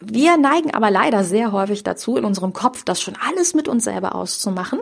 Wir 0.00 0.36
neigen 0.36 0.74
aber 0.74 0.90
leider 0.90 1.24
sehr 1.24 1.52
häufig 1.52 1.82
dazu, 1.82 2.16
in 2.16 2.24
unserem 2.24 2.52
Kopf 2.52 2.84
das 2.84 3.00
schon 3.00 3.16
alles 3.16 3.54
mit 3.54 3.68
uns 3.68 3.84
selber 3.84 4.14
auszumachen 4.14 4.80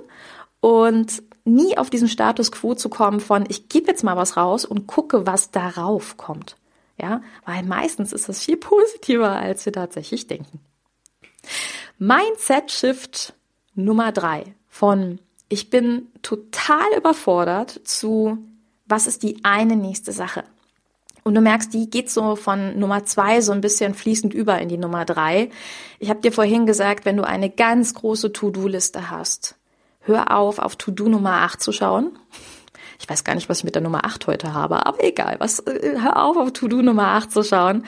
und 0.61 1.23
nie 1.45 1.77
auf 1.77 1.91
diesen 1.91 2.09
Status 2.09 2.51
quo 2.51 2.75
zu 2.75 2.89
kommen 2.89 3.21
von, 3.21 3.45
ich 3.49 3.69
gebe 3.69 3.89
jetzt 3.89 4.03
mal 4.03 4.17
was 4.17 4.37
raus 4.37 4.65
und 4.65 4.87
gucke, 4.87 5.27
was 5.27 5.51
darauf 5.51 6.17
kommt. 6.17 6.57
Ja, 7.01 7.23
weil 7.45 7.65
meistens 7.65 8.13
ist 8.13 8.29
das 8.29 8.43
viel 8.43 8.57
positiver, 8.59 9.31
als 9.31 9.67
wir 9.67 9.73
tatsächlich 9.73 10.27
denken. 10.27 10.61
Mindset 11.99 12.73
Shift 12.73 13.35
Nummer 13.75 14.13
drei 14.13 14.55
von 14.69 15.19
ich 15.49 15.71
bin 15.71 16.09
total 16.23 16.87
überfordert 16.97 17.81
zu 17.85 18.39
was 18.95 19.09
ist 19.09 19.25
die 19.25 19.41
eine 19.43 19.75
nächste 19.75 20.13
Sache? 20.13 20.45
Und 21.25 21.35
du 21.35 21.41
merkst, 21.41 21.75
die 21.75 21.91
geht 21.91 22.13
so 22.13 22.37
von 22.37 22.79
Nummer 22.79 23.05
zwei 23.05 23.41
so 23.41 23.51
ein 23.51 23.61
bisschen 23.61 23.93
fließend 23.93 24.33
über 24.33 24.61
in 24.61 24.69
die 24.69 24.79
Nummer 24.79 25.05
drei. 25.05 25.51
Ich 25.99 26.11
habe 26.11 26.21
dir 26.21 26.31
vorhin 26.31 26.65
gesagt, 26.65 27.05
wenn 27.05 27.17
du 27.17 27.25
eine 27.25 27.51
ganz 27.51 27.95
große 27.95 28.33
To-Do-Liste 28.33 29.11
hast, 29.11 29.57
hör 30.03 30.37
auf, 30.37 30.61
auf 30.61 30.77
To-Do 30.77 31.09
Nummer 31.09 31.41
acht 31.43 31.61
zu 31.61 31.73
schauen. 31.73 32.17
Ich 33.01 33.09
weiß 33.09 33.25
gar 33.25 33.35
nicht, 33.35 33.49
was 33.49 33.59
ich 33.59 33.65
mit 33.65 33.75
der 33.75 33.83
Nummer 33.83 34.05
acht 34.05 34.29
heute 34.29 34.55
habe, 34.55 34.87
aber 34.87 35.03
egal, 35.03 35.37
was, 35.41 35.59
äh, 35.59 35.97
hör 36.01 36.23
auf, 36.23 36.37
auf 36.37 36.53
To-Do 36.53 36.81
Nummer 36.81 37.09
acht 37.09 37.33
zu 37.33 37.43
schauen, 37.43 37.87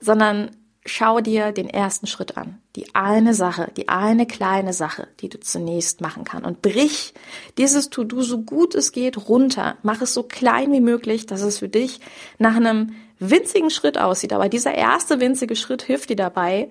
sondern 0.00 0.52
schau 0.86 1.20
dir 1.20 1.52
den 1.52 1.68
ersten 1.68 2.06
Schritt 2.06 2.36
an. 2.36 2.60
Die 2.74 2.94
eine 2.94 3.34
Sache, 3.34 3.70
die 3.76 3.88
eine 3.88 4.26
kleine 4.26 4.72
Sache, 4.72 5.08
die 5.20 5.28
du 5.28 5.38
zunächst 5.40 6.00
machen 6.00 6.24
kannst. 6.24 6.46
Und 6.46 6.62
brich 6.62 7.14
dieses 7.58 7.90
To-Do 7.90 8.22
so 8.22 8.42
gut 8.42 8.74
es 8.74 8.92
geht 8.92 9.28
runter. 9.28 9.76
Mach 9.82 10.00
es 10.00 10.14
so 10.14 10.22
klein 10.22 10.72
wie 10.72 10.80
möglich, 10.80 11.26
dass 11.26 11.42
es 11.42 11.58
für 11.58 11.68
dich 11.68 12.00
nach 12.38 12.56
einem 12.56 12.94
winzigen 13.18 13.70
Schritt 13.70 13.98
aussieht. 13.98 14.32
Aber 14.32 14.48
dieser 14.48 14.74
erste 14.74 15.20
winzige 15.20 15.56
Schritt 15.56 15.82
hilft 15.82 16.10
dir 16.10 16.16
dabei, 16.16 16.70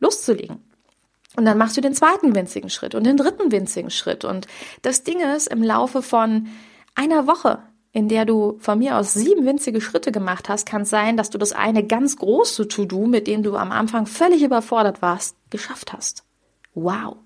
loszulegen. 0.00 0.62
Und 1.36 1.44
dann 1.44 1.58
machst 1.58 1.76
du 1.76 1.80
den 1.80 1.94
zweiten 1.94 2.34
winzigen 2.34 2.70
Schritt 2.70 2.94
und 2.94 3.04
den 3.04 3.16
dritten 3.16 3.52
winzigen 3.52 3.90
Schritt. 3.90 4.24
Und 4.24 4.46
das 4.82 5.02
Ding 5.02 5.20
ist, 5.20 5.48
im 5.48 5.62
Laufe 5.62 6.02
von 6.02 6.48
einer 6.94 7.26
Woche 7.26 7.58
in 7.96 8.08
der 8.08 8.26
du 8.26 8.58
von 8.58 8.78
mir 8.78 8.98
aus 8.98 9.14
sieben 9.14 9.46
winzige 9.46 9.80
Schritte 9.80 10.12
gemacht 10.12 10.50
hast, 10.50 10.66
kann 10.66 10.82
es 10.82 10.90
sein, 10.90 11.16
dass 11.16 11.30
du 11.30 11.38
das 11.38 11.52
eine 11.52 11.82
ganz 11.82 12.18
große 12.18 12.68
To-Do, 12.68 13.06
mit 13.06 13.26
dem 13.26 13.42
du 13.42 13.56
am 13.56 13.72
Anfang 13.72 14.04
völlig 14.04 14.42
überfordert 14.42 15.00
warst, 15.00 15.34
geschafft 15.48 15.94
hast. 15.94 16.22
Wow. 16.74 17.16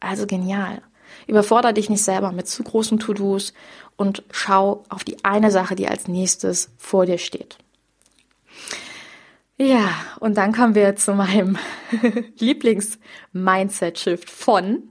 Also 0.00 0.26
genial. 0.26 0.80
Überfordere 1.26 1.74
dich 1.74 1.90
nicht 1.90 2.02
selber 2.02 2.32
mit 2.32 2.48
zu 2.48 2.62
großen 2.62 2.98
To-Dos 2.98 3.52
und 3.96 4.22
schau 4.30 4.84
auf 4.88 5.04
die 5.04 5.22
eine 5.22 5.50
Sache, 5.50 5.74
die 5.74 5.86
als 5.86 6.08
nächstes 6.08 6.70
vor 6.78 7.04
dir 7.04 7.18
steht. 7.18 7.58
Ja, 9.58 9.90
und 10.18 10.38
dann 10.38 10.54
kommen 10.54 10.74
wir 10.74 10.96
zu 10.96 11.12
meinem 11.12 11.58
Lieblings-Mindset-Shift 12.38 14.30
von 14.30 14.82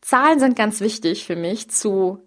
Zahlen 0.00 0.40
sind 0.40 0.56
ganz 0.56 0.80
wichtig 0.80 1.26
für 1.26 1.36
mich 1.36 1.70
zu 1.70 2.26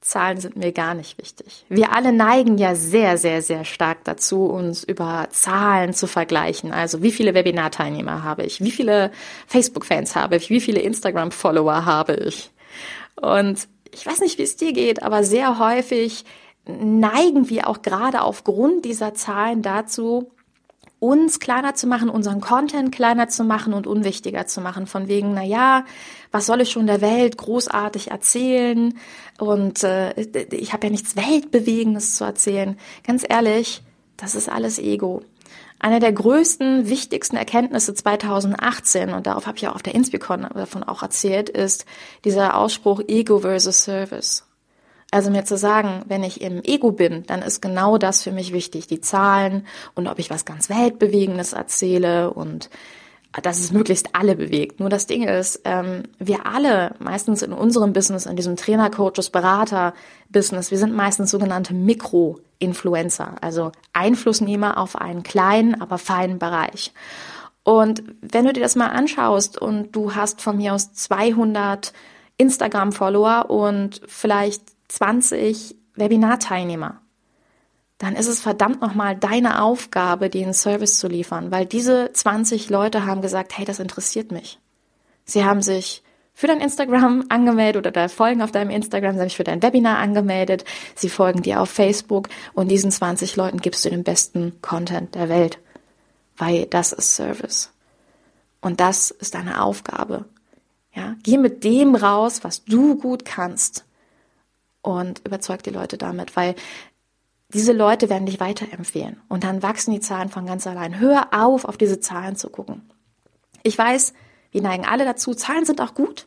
Zahlen 0.00 0.40
sind 0.40 0.56
mir 0.56 0.72
gar 0.72 0.94
nicht 0.94 1.18
wichtig. 1.18 1.66
Wir 1.68 1.92
alle 1.92 2.12
neigen 2.12 2.56
ja 2.56 2.74
sehr, 2.74 3.18
sehr, 3.18 3.42
sehr 3.42 3.66
stark 3.66 4.02
dazu, 4.04 4.46
uns 4.46 4.82
über 4.82 5.28
Zahlen 5.30 5.92
zu 5.92 6.06
vergleichen. 6.06 6.72
Also 6.72 7.02
wie 7.02 7.12
viele 7.12 7.34
Webinar-Teilnehmer 7.34 8.24
habe 8.24 8.44
ich? 8.44 8.62
Wie 8.62 8.70
viele 8.70 9.10
Facebook-Fans 9.46 10.16
habe 10.16 10.36
ich? 10.36 10.48
Wie 10.48 10.60
viele 10.60 10.80
Instagram-Follower 10.80 11.84
habe 11.84 12.14
ich? 12.14 12.50
Und 13.20 13.68
ich 13.92 14.06
weiß 14.06 14.20
nicht, 14.20 14.38
wie 14.38 14.42
es 14.42 14.56
dir 14.56 14.72
geht, 14.72 15.02
aber 15.02 15.22
sehr 15.22 15.58
häufig 15.58 16.24
neigen 16.66 17.50
wir 17.50 17.68
auch 17.68 17.82
gerade 17.82 18.22
aufgrund 18.22 18.86
dieser 18.86 19.12
Zahlen 19.12 19.60
dazu, 19.60 20.30
uns 21.00 21.40
kleiner 21.40 21.74
zu 21.74 21.86
machen, 21.86 22.10
unseren 22.10 22.40
Content 22.40 22.92
kleiner 22.92 23.28
zu 23.28 23.42
machen 23.42 23.72
und 23.72 23.86
unwichtiger 23.86 24.46
zu 24.46 24.60
machen. 24.60 24.86
Von 24.86 25.08
wegen, 25.08 25.32
na 25.34 25.42
ja, 25.42 25.84
was 26.30 26.46
soll 26.46 26.60
ich 26.60 26.70
schon 26.70 26.86
der 26.86 27.00
Welt 27.00 27.38
großartig 27.38 28.10
erzählen? 28.10 28.94
Und 29.38 29.82
äh, 29.82 30.12
ich 30.50 30.72
habe 30.72 30.86
ja 30.86 30.90
nichts 30.90 31.16
Weltbewegendes 31.16 32.14
zu 32.16 32.24
erzählen. 32.24 32.78
Ganz 33.04 33.24
ehrlich, 33.28 33.82
das 34.18 34.34
ist 34.34 34.50
alles 34.50 34.78
Ego. 34.78 35.22
Eine 35.78 35.98
der 35.98 36.12
größten, 36.12 36.90
wichtigsten 36.90 37.36
Erkenntnisse 37.36 37.94
2018, 37.94 39.14
und 39.14 39.26
darauf 39.26 39.46
habe 39.46 39.56
ich 39.56 39.62
ja 39.62 39.72
auf 39.72 39.82
der 39.82 39.94
Inspicon 39.94 40.46
davon 40.54 40.84
auch 40.84 41.02
erzählt, 41.02 41.48
ist 41.48 41.86
dieser 42.26 42.58
Ausspruch 42.58 43.00
Ego 43.08 43.38
versus 43.38 43.84
Service. 43.84 44.44
Also 45.10 45.30
mir 45.30 45.44
zu 45.44 45.56
sagen, 45.56 46.02
wenn 46.06 46.22
ich 46.22 46.40
im 46.40 46.62
Ego 46.62 46.92
bin, 46.92 47.24
dann 47.26 47.42
ist 47.42 47.60
genau 47.60 47.98
das 47.98 48.22
für 48.22 48.30
mich 48.30 48.52
wichtig, 48.52 48.86
die 48.86 49.00
Zahlen 49.00 49.66
und 49.94 50.06
ob 50.06 50.18
ich 50.18 50.30
was 50.30 50.44
ganz 50.44 50.70
Weltbewegendes 50.70 51.52
erzähle 51.52 52.32
und 52.32 52.70
dass 53.42 53.60
es 53.60 53.72
möglichst 53.72 54.14
alle 54.14 54.34
bewegt. 54.34 54.80
Nur 54.80 54.88
das 54.88 55.06
Ding 55.06 55.22
ist, 55.22 55.60
ähm, 55.64 56.02
wir 56.18 56.46
alle, 56.46 56.94
meistens 56.98 57.42
in 57.42 57.52
unserem 57.52 57.92
Business, 57.92 58.26
in 58.26 58.36
diesem 58.36 58.56
Trainer, 58.56 58.90
Coaches, 58.90 59.30
Berater-Business, 59.30 60.70
wir 60.70 60.78
sind 60.78 60.94
meistens 60.94 61.30
sogenannte 61.30 61.72
Mikro-Influencer, 61.72 63.36
also 63.40 63.70
Einflussnehmer 63.92 64.78
auf 64.78 64.96
einen 64.96 65.22
kleinen, 65.22 65.80
aber 65.80 65.98
feinen 65.98 66.40
Bereich. 66.40 66.92
Und 67.62 68.02
wenn 68.20 68.46
du 68.46 68.52
dir 68.52 68.62
das 68.62 68.74
mal 68.74 68.88
anschaust 68.88 69.60
und 69.60 69.94
du 69.94 70.14
hast 70.14 70.40
von 70.40 70.56
mir 70.56 70.74
aus 70.74 70.92
200 70.92 71.92
Instagram-Follower 72.36 73.48
und 73.48 74.00
vielleicht 74.06 74.62
20 74.90 75.76
Webinarteilnehmer, 75.94 77.00
dann 77.98 78.16
ist 78.16 78.28
es 78.28 78.40
verdammt 78.40 78.80
nochmal 78.80 79.14
deine 79.14 79.62
Aufgabe, 79.62 80.30
den 80.30 80.52
Service 80.52 80.98
zu 80.98 81.06
liefern, 81.06 81.50
weil 81.50 81.66
diese 81.66 82.12
20 82.12 82.70
Leute 82.70 83.06
haben 83.06 83.22
gesagt, 83.22 83.56
hey, 83.56 83.64
das 83.64 83.78
interessiert 83.78 84.32
mich. 84.32 84.58
Sie 85.24 85.44
haben 85.44 85.62
sich 85.62 86.02
für 86.32 86.46
dein 86.46 86.60
Instagram 86.60 87.26
angemeldet 87.28 87.80
oder 87.80 87.90
da 87.90 88.08
folgen 88.08 88.42
auf 88.42 88.52
deinem 88.52 88.70
Instagram, 88.70 89.14
sie 89.14 89.20
haben 89.20 89.28
sich 89.28 89.36
für 89.36 89.44
dein 89.44 89.62
Webinar 89.62 89.98
angemeldet, 89.98 90.64
sie 90.94 91.10
folgen 91.10 91.42
dir 91.42 91.60
auf 91.60 91.68
Facebook 91.68 92.28
und 92.54 92.68
diesen 92.68 92.90
20 92.90 93.36
Leuten 93.36 93.58
gibst 93.58 93.84
du 93.84 93.90
den 93.90 94.02
besten 94.02 94.60
Content 94.62 95.14
der 95.14 95.28
Welt, 95.28 95.58
weil 96.36 96.66
das 96.66 96.92
ist 96.92 97.14
Service. 97.14 97.70
Und 98.62 98.80
das 98.80 99.10
ist 99.10 99.34
deine 99.34 99.62
Aufgabe. 99.62 100.24
Ja, 100.94 101.14
geh 101.22 101.36
mit 101.36 101.64
dem 101.64 101.94
raus, 101.94 102.40
was 102.42 102.64
du 102.64 102.96
gut 102.96 103.24
kannst 103.24 103.84
und 104.82 105.20
überzeug 105.26 105.62
die 105.62 105.70
Leute 105.70 105.98
damit, 105.98 106.36
weil 106.36 106.54
diese 107.52 107.72
Leute 107.72 108.08
werden 108.08 108.26
dich 108.26 108.40
weiterempfehlen 108.40 109.20
und 109.28 109.44
dann 109.44 109.62
wachsen 109.62 109.92
die 109.92 110.00
Zahlen 110.00 110.28
von 110.28 110.46
ganz 110.46 110.66
allein. 110.66 111.00
Hör 111.00 111.28
auf, 111.32 111.64
auf 111.64 111.76
diese 111.76 112.00
Zahlen 112.00 112.36
zu 112.36 112.48
gucken. 112.48 112.88
Ich 113.62 113.76
weiß, 113.76 114.14
wir 114.52 114.62
neigen 114.62 114.86
alle 114.86 115.04
dazu. 115.04 115.34
Zahlen 115.34 115.64
sind 115.64 115.80
auch 115.80 115.94
gut. 115.94 116.26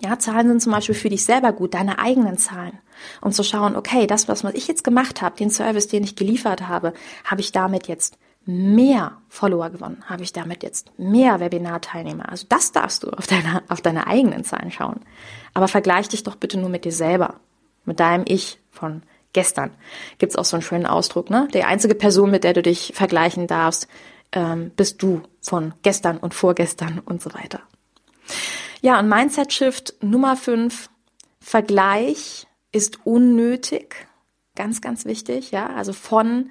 Ja, 0.00 0.18
Zahlen 0.18 0.48
sind 0.48 0.62
zum 0.62 0.72
Beispiel 0.72 0.94
für 0.94 1.08
dich 1.08 1.24
selber 1.24 1.52
gut, 1.52 1.74
deine 1.74 1.98
eigenen 1.98 2.38
Zahlen. 2.38 2.78
Um 3.20 3.30
zu 3.32 3.44
schauen, 3.44 3.76
okay, 3.76 4.06
das, 4.06 4.28
was 4.28 4.42
ich 4.54 4.66
jetzt 4.66 4.84
gemacht 4.84 5.22
habe, 5.22 5.36
den 5.36 5.50
Service, 5.50 5.88
den 5.88 6.02
ich 6.02 6.16
geliefert 6.16 6.66
habe, 6.66 6.94
habe 7.24 7.40
ich 7.40 7.52
damit 7.52 7.86
jetzt 7.86 8.18
mehr 8.46 9.18
Follower 9.28 9.70
gewonnen? 9.70 10.02
Habe 10.06 10.22
ich 10.22 10.32
damit 10.32 10.62
jetzt 10.62 10.98
mehr 10.98 11.40
Webinarteilnehmer? 11.40 12.28
Also 12.28 12.46
das 12.48 12.72
darfst 12.72 13.02
du 13.02 13.10
auf 13.10 13.26
deine, 13.26 13.62
auf 13.68 13.80
deine 13.80 14.06
eigenen 14.06 14.44
Zahlen 14.44 14.70
schauen. 14.70 15.00
Aber 15.54 15.68
vergleich 15.68 16.08
dich 16.08 16.24
doch 16.24 16.36
bitte 16.36 16.58
nur 16.58 16.68
mit 16.68 16.84
dir 16.84 16.92
selber, 16.92 17.40
mit 17.84 18.00
deinem 18.00 18.24
Ich 18.26 18.58
von 18.70 19.02
gestern. 19.32 19.70
Gibt's 20.18 20.36
auch 20.36 20.44
so 20.44 20.56
einen 20.56 20.62
schönen 20.62 20.86
Ausdruck, 20.86 21.30
ne? 21.30 21.48
Die 21.52 21.64
einzige 21.64 21.94
Person, 21.94 22.30
mit 22.30 22.44
der 22.44 22.52
du 22.52 22.62
dich 22.62 22.92
vergleichen 22.94 23.46
darfst, 23.46 23.88
ähm, 24.32 24.70
bist 24.76 25.02
du 25.02 25.22
von 25.40 25.74
gestern 25.82 26.18
und 26.18 26.34
vorgestern 26.34 27.00
und 27.04 27.22
so 27.22 27.32
weiter. 27.34 27.60
Ja, 28.80 28.98
und 28.98 29.08
Mindset 29.08 29.52
Shift 29.52 29.94
Nummer 30.00 30.36
5, 30.36 30.90
Vergleich 31.40 32.46
ist 32.72 33.06
unnötig. 33.06 34.06
Ganz, 34.56 34.80
ganz 34.80 35.04
wichtig, 35.04 35.50
ja. 35.50 35.68
Also 35.74 35.92
von 35.92 36.50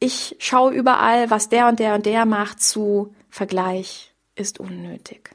ich 0.00 0.34
schaue 0.40 0.72
überall, 0.72 1.30
was 1.30 1.48
der 1.48 1.68
und 1.68 1.78
der 1.78 1.94
und 1.94 2.06
der 2.06 2.26
macht, 2.26 2.60
zu 2.60 3.14
Vergleich 3.30 4.12
ist 4.34 4.58
unnötig. 4.58 5.30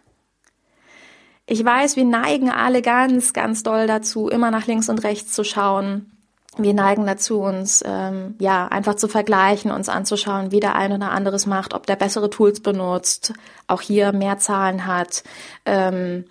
Ich 1.50 1.64
weiß, 1.64 1.96
wir 1.96 2.04
neigen 2.04 2.50
alle 2.50 2.82
ganz, 2.82 3.32
ganz 3.32 3.64
doll 3.64 3.88
dazu, 3.88 4.28
immer 4.28 4.52
nach 4.52 4.68
links 4.68 4.90
und 4.90 5.00
rechts 5.00 5.32
zu 5.32 5.46
schauen. 5.46 6.12
Wir 6.58 6.74
neigen 6.74 7.06
dazu, 7.06 7.40
uns 7.40 7.84
ähm, 7.86 8.36
ja 8.40 8.68
einfach 8.68 8.96
zu 8.96 9.08
vergleichen, 9.08 9.72
uns 9.72 9.88
anzuschauen, 9.88 10.52
wie 10.52 10.60
der 10.60 10.76
ein 10.76 10.92
oder 10.92 11.12
anderes 11.12 11.46
macht, 11.46 11.74
ob 11.74 11.86
der 11.86 11.96
bessere 11.96 12.30
Tools 12.30 12.60
benutzt, 12.60 13.34
auch 13.68 13.80
hier 13.80 14.12
mehr 14.12 14.40
Zahlen 14.40 14.86
hat. 14.86 15.24
Ähm, 15.66 16.26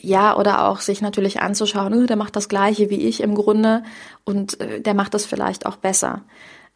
ja, 0.00 0.36
oder 0.36 0.68
auch 0.68 0.80
sich 0.80 1.00
natürlich 1.00 1.40
anzuschauen, 1.40 1.94
oh, 1.94 2.06
der 2.06 2.16
macht 2.16 2.36
das 2.36 2.48
gleiche 2.48 2.90
wie 2.90 3.06
ich 3.06 3.22
im 3.22 3.34
Grunde 3.34 3.82
und 4.24 4.60
äh, 4.60 4.80
der 4.80 4.94
macht 4.94 5.14
das 5.14 5.26
vielleicht 5.26 5.66
auch 5.66 5.76
besser. 5.76 6.22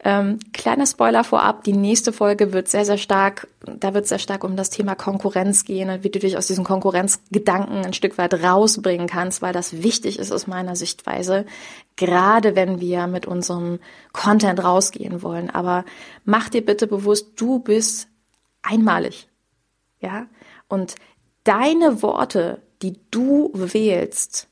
Ähm, 0.03 0.39
kleiner 0.55 0.87
Spoiler 0.87 1.25
vorab, 1.25 1.63
die 1.65 1.75
nächste 1.75 2.15
Folge 2.15 2.55
wird 2.55 2.69
sehr, 2.69 2.87
sehr 2.87 2.97
stark, 2.97 3.49
da 3.67 3.93
wird 3.93 4.07
sehr 4.07 4.19
stark 4.19 4.45
um 4.45 4.57
das 4.57 4.71
Thema 4.71 4.95
Konkurrenz 4.95 5.67
gehen 5.67 5.91
und 5.91 6.05
wie 6.05 6.09
du 6.09 6.19
dich 6.19 6.39
aus 6.39 6.47
diesen 6.47 6.65
Konkurrenzgedanken 6.65 7.85
ein 7.85 7.93
Stück 7.93 8.17
weit 8.17 8.33
rausbringen 8.43 9.07
kannst, 9.07 9.43
weil 9.43 9.53
das 9.53 9.83
wichtig 9.83 10.19
ist 10.19 10.33
aus 10.33 10.47
meiner 10.47 10.75
Sichtweise, 10.75 11.45
gerade 11.97 12.57
wenn 12.57 12.81
wir 12.81 13.09
mit 13.09 13.27
unserem 13.27 13.79
Content 14.15 14.65
rausgehen 14.65 15.21
wollen. 15.23 15.51
Aber 15.51 15.85
mach 16.25 16.49
dir 16.49 16.65
bitte 16.65 16.87
bewusst, 16.87 17.33
du 17.37 17.59
bist 17.59 18.09
einmalig. 18.63 19.29
Ja? 20.01 20.29
Und 20.67 20.95
deine 21.45 22.01
Worte, 22.01 22.63
die 22.83 22.99
du 23.11 23.51
wählst, 23.55 24.49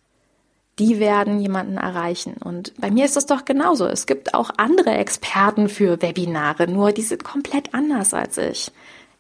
die 0.78 1.00
werden 1.00 1.40
jemanden 1.40 1.76
erreichen. 1.76 2.37
Und 2.42 2.73
bei 2.80 2.90
mir 2.90 3.04
ist 3.04 3.16
es 3.16 3.26
doch 3.26 3.44
genauso. 3.44 3.87
Es 3.87 4.06
gibt 4.06 4.35
auch 4.35 4.50
andere 4.56 4.90
Experten 4.90 5.68
für 5.68 6.00
Webinare, 6.02 6.68
nur 6.68 6.92
die 6.92 7.02
sind 7.02 7.25
komplett 7.25 7.75
anders 7.75 8.14
als 8.14 8.38
ich. 8.38 8.70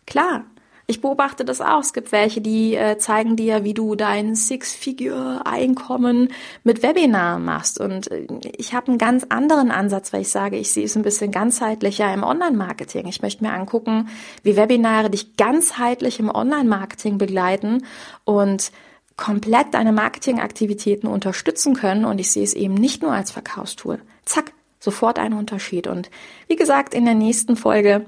Klar, 0.06 0.44
ich 0.90 1.02
beobachte 1.02 1.44
das 1.44 1.60
auch. 1.60 1.80
Es 1.80 1.92
gibt 1.92 2.12
welche, 2.12 2.40
die 2.40 2.74
äh, 2.74 2.96
zeigen 2.96 3.36
dir, 3.36 3.62
wie 3.62 3.74
du 3.74 3.94
dein 3.94 4.34
Six-Figure-Einkommen 4.34 6.32
mit 6.64 6.82
Webinar 6.82 7.38
machst. 7.38 7.78
Und 7.78 8.10
äh, 8.10 8.26
ich 8.56 8.72
habe 8.72 8.88
einen 8.88 8.96
ganz 8.96 9.26
anderen 9.28 9.70
Ansatz, 9.70 10.14
weil 10.14 10.22
ich 10.22 10.30
sage, 10.30 10.56
ich 10.56 10.70
sehe 10.70 10.86
es 10.86 10.96
ein 10.96 11.02
bisschen 11.02 11.30
ganzheitlicher 11.30 12.10
im 12.14 12.22
Online-Marketing. 12.22 13.06
Ich 13.06 13.20
möchte 13.20 13.44
mir 13.44 13.52
angucken, 13.52 14.08
wie 14.42 14.56
Webinare 14.56 15.10
dich 15.10 15.36
ganzheitlich 15.36 16.20
im 16.20 16.30
Online-Marketing 16.30 17.18
begleiten 17.18 17.84
und 18.24 18.72
komplett 19.18 19.74
deine 19.74 19.92
Marketingaktivitäten 19.92 21.08
unterstützen 21.08 21.74
können. 21.74 22.06
Und 22.06 22.18
ich 22.18 22.30
sehe 22.30 22.44
es 22.44 22.54
eben 22.54 22.72
nicht 22.72 23.02
nur 23.02 23.12
als 23.12 23.30
Verkaufstool. 23.30 24.00
Zack, 24.24 24.52
sofort 24.78 25.18
ein 25.18 25.34
Unterschied. 25.34 25.86
Und 25.86 26.08
wie 26.46 26.56
gesagt, 26.56 26.94
in 26.94 27.04
der 27.04 27.14
nächsten 27.14 27.56
Folge 27.56 28.06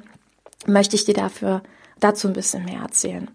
möchte 0.67 0.97
ich 0.97 1.05
dir 1.05 1.14
dafür 1.14 1.62
dazu 1.99 2.29
ein 2.29 2.33
bisschen 2.33 2.64
mehr 2.64 2.81
erzählen. 2.81 3.31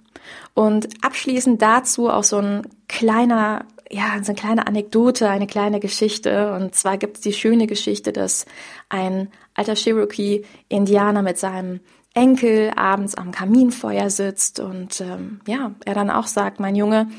Und 0.55 0.87
abschließend 1.03 1.61
dazu 1.61 2.09
auch 2.09 2.23
so 2.23 2.37
ein 2.37 2.67
kleiner, 2.87 3.65
ja, 3.91 4.17
so 4.23 4.31
eine 4.31 4.39
kleine 4.39 4.67
Anekdote, 4.67 5.29
eine 5.29 5.45
kleine 5.45 5.79
Geschichte. 5.79 6.53
Und 6.53 6.73
zwar 6.75 6.97
gibt 6.97 7.17
es 7.17 7.21
die 7.21 7.33
schöne 7.33 7.67
Geschichte, 7.67 8.13
dass 8.13 8.45
ein 8.89 9.29
alter 9.53 9.75
Cherokee-Indianer 9.75 11.21
mit 11.21 11.37
seinem 11.37 11.81
Enkel 12.13 12.71
abends 12.77 13.15
am 13.15 13.31
Kaminfeuer 13.31 14.09
sitzt 14.09 14.61
und 14.61 15.01
ähm, 15.01 15.41
ja, 15.47 15.71
er 15.83 15.93
dann 15.93 16.09
auch 16.09 16.27
sagt, 16.27 16.61
mein 16.61 16.75
Junge, 16.77 17.09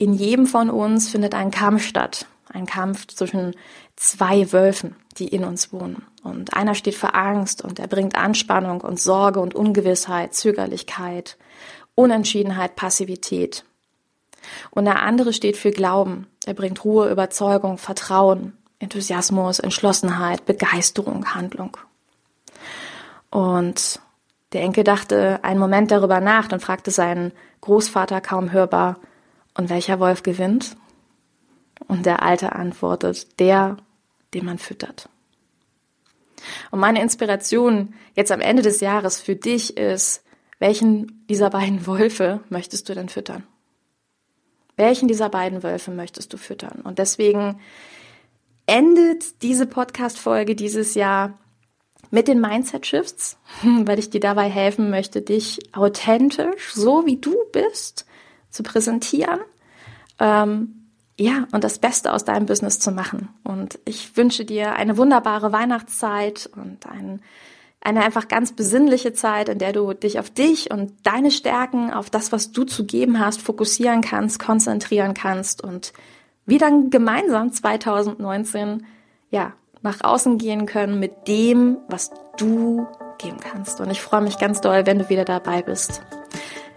in 0.00 0.14
jedem 0.14 0.46
von 0.46 0.70
uns 0.70 1.10
findet 1.10 1.34
ein 1.34 1.50
Kampf 1.50 1.84
statt. 1.84 2.26
Ein 2.50 2.64
Kampf 2.64 3.06
zwischen 3.08 3.54
zwei 3.96 4.50
Wölfen, 4.50 4.96
die 5.18 5.28
in 5.28 5.44
uns 5.44 5.74
wohnen. 5.74 6.06
Und 6.22 6.54
einer 6.54 6.74
steht 6.74 6.94
für 6.94 7.12
Angst 7.12 7.62
und 7.62 7.78
er 7.78 7.86
bringt 7.86 8.16
Anspannung 8.16 8.80
und 8.80 8.98
Sorge 8.98 9.40
und 9.40 9.54
Ungewissheit, 9.54 10.32
Zögerlichkeit, 10.32 11.36
Unentschiedenheit, 11.94 12.76
Passivität. 12.76 13.66
Und 14.70 14.86
der 14.86 15.02
andere 15.02 15.34
steht 15.34 15.58
für 15.58 15.70
Glauben. 15.70 16.26
Er 16.46 16.54
bringt 16.54 16.82
Ruhe, 16.82 17.10
Überzeugung, 17.10 17.76
Vertrauen, 17.76 18.56
Enthusiasmus, 18.78 19.58
Entschlossenheit, 19.58 20.46
Begeisterung, 20.46 21.34
Handlung. 21.34 21.76
Und 23.30 24.00
der 24.54 24.62
Enkel 24.62 24.82
dachte 24.82 25.40
einen 25.42 25.60
Moment 25.60 25.90
darüber 25.90 26.20
nach 26.20 26.50
und 26.50 26.62
fragte 26.62 26.90
seinen 26.90 27.32
Großvater 27.60 28.22
kaum 28.22 28.50
hörbar, 28.50 28.96
und 29.54 29.70
welcher 29.70 30.00
Wolf 30.00 30.22
gewinnt? 30.22 30.76
Und 31.88 32.06
der 32.06 32.22
Alte 32.22 32.52
antwortet, 32.52 33.40
der, 33.40 33.78
den 34.34 34.44
man 34.44 34.58
füttert. 34.58 35.08
Und 36.70 36.80
meine 36.80 37.02
Inspiration 37.02 37.94
jetzt 38.14 38.32
am 38.32 38.40
Ende 38.40 38.62
des 38.62 38.80
Jahres 38.80 39.20
für 39.20 39.36
dich 39.36 39.76
ist, 39.76 40.22
welchen 40.58 41.24
dieser 41.28 41.50
beiden 41.50 41.86
Wölfe 41.86 42.40
möchtest 42.48 42.88
du 42.88 42.94
denn 42.94 43.08
füttern? 43.08 43.46
Welchen 44.76 45.08
dieser 45.08 45.28
beiden 45.28 45.62
Wölfe 45.62 45.90
möchtest 45.90 46.32
du 46.32 46.36
füttern? 46.36 46.80
Und 46.82 46.98
deswegen 46.98 47.60
endet 48.66 49.42
diese 49.42 49.66
Podcast-Folge 49.66 50.54
dieses 50.54 50.94
Jahr 50.94 51.38
mit 52.10 52.28
den 52.28 52.40
Mindset-Shifts, 52.40 53.38
weil 53.62 53.98
ich 53.98 54.10
dir 54.10 54.20
dabei 54.20 54.48
helfen 54.48 54.90
möchte, 54.90 55.22
dich 55.22 55.74
authentisch, 55.74 56.72
so 56.72 57.06
wie 57.06 57.16
du 57.16 57.34
bist, 57.52 58.06
zu 58.50 58.62
präsentieren. 58.62 59.40
Ähm, 60.18 60.80
ja, 61.18 61.46
und 61.52 61.64
das 61.64 61.78
Beste 61.78 62.12
aus 62.14 62.24
deinem 62.24 62.46
Business 62.46 62.78
zu 62.78 62.92
machen. 62.92 63.28
Und 63.44 63.78
ich 63.84 64.16
wünsche 64.16 64.46
dir 64.46 64.72
eine 64.72 64.96
wunderbare 64.96 65.52
Weihnachtszeit 65.52 66.48
und 66.56 66.86
ein, 66.86 67.20
eine 67.82 68.02
einfach 68.02 68.26
ganz 68.26 68.52
besinnliche 68.52 69.12
Zeit, 69.12 69.50
in 69.50 69.58
der 69.58 69.74
du 69.74 69.92
dich 69.92 70.18
auf 70.18 70.30
dich 70.30 70.70
und 70.70 70.94
deine 71.02 71.30
Stärken, 71.30 71.92
auf 71.92 72.08
das, 72.08 72.32
was 72.32 72.52
du 72.52 72.64
zu 72.64 72.86
geben 72.86 73.20
hast, 73.20 73.42
fokussieren 73.42 74.00
kannst, 74.00 74.38
konzentrieren 74.38 75.12
kannst 75.12 75.62
und 75.62 75.92
wir 76.46 76.58
dann 76.58 76.88
gemeinsam 76.88 77.52
2019, 77.52 78.86
ja, 79.30 79.52
nach 79.82 80.02
außen 80.02 80.38
gehen 80.38 80.66
können 80.66 80.98
mit 80.98 81.28
dem, 81.28 81.78
was 81.88 82.10
du 82.38 82.86
geben 83.18 83.38
kannst. 83.40 83.80
Und 83.80 83.90
ich 83.90 84.00
freue 84.00 84.22
mich 84.22 84.38
ganz 84.38 84.60
doll, 84.60 84.86
wenn 84.86 84.98
du 84.98 85.08
wieder 85.08 85.24
dabei 85.24 85.62
bist. 85.62 86.02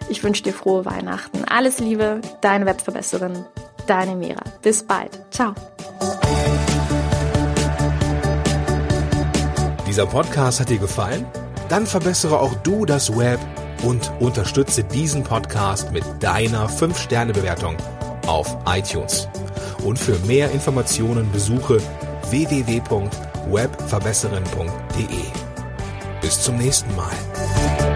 Ich 0.10 0.24
wünsche 0.24 0.44
dir 0.44 0.54
frohe 0.54 0.86
Weihnachten. 0.86 1.44
Alles 1.46 1.80
Liebe, 1.80 2.22
deine 2.42 2.66
Webverbesserin, 2.66 3.46
deine 3.88 4.16
Mira. 4.16 4.44
Bis 4.62 4.84
bald. 4.84 5.20
Ciao. 5.32 5.54
Dieser 9.88 10.06
Podcast 10.06 10.60
hat 10.60 10.70
dir 10.70 10.80
gefallen? 10.80 11.26
Dann 11.70 11.86
verbessere 11.86 12.40
auch 12.40 12.56
du 12.56 12.86
das 12.86 13.16
Web 13.18 13.40
und 13.84 14.12
unterstütze 14.20 14.84
diesen 14.84 15.24
Podcast 15.24 15.92
mit 15.92 16.04
deiner 16.20 16.68
5-Sterne-Bewertung 16.68 17.78
auf 18.28 18.58
iTunes. 18.68 19.30
Und 19.84 19.98
für 20.00 20.18
mehr 20.26 20.50
Informationen 20.52 21.32
besuche 21.32 21.78
www.webverbesserin.de. 22.30 25.24
Bis 26.22 26.42
zum 26.42 26.58
nächsten 26.58 26.96
Mal. 26.96 27.93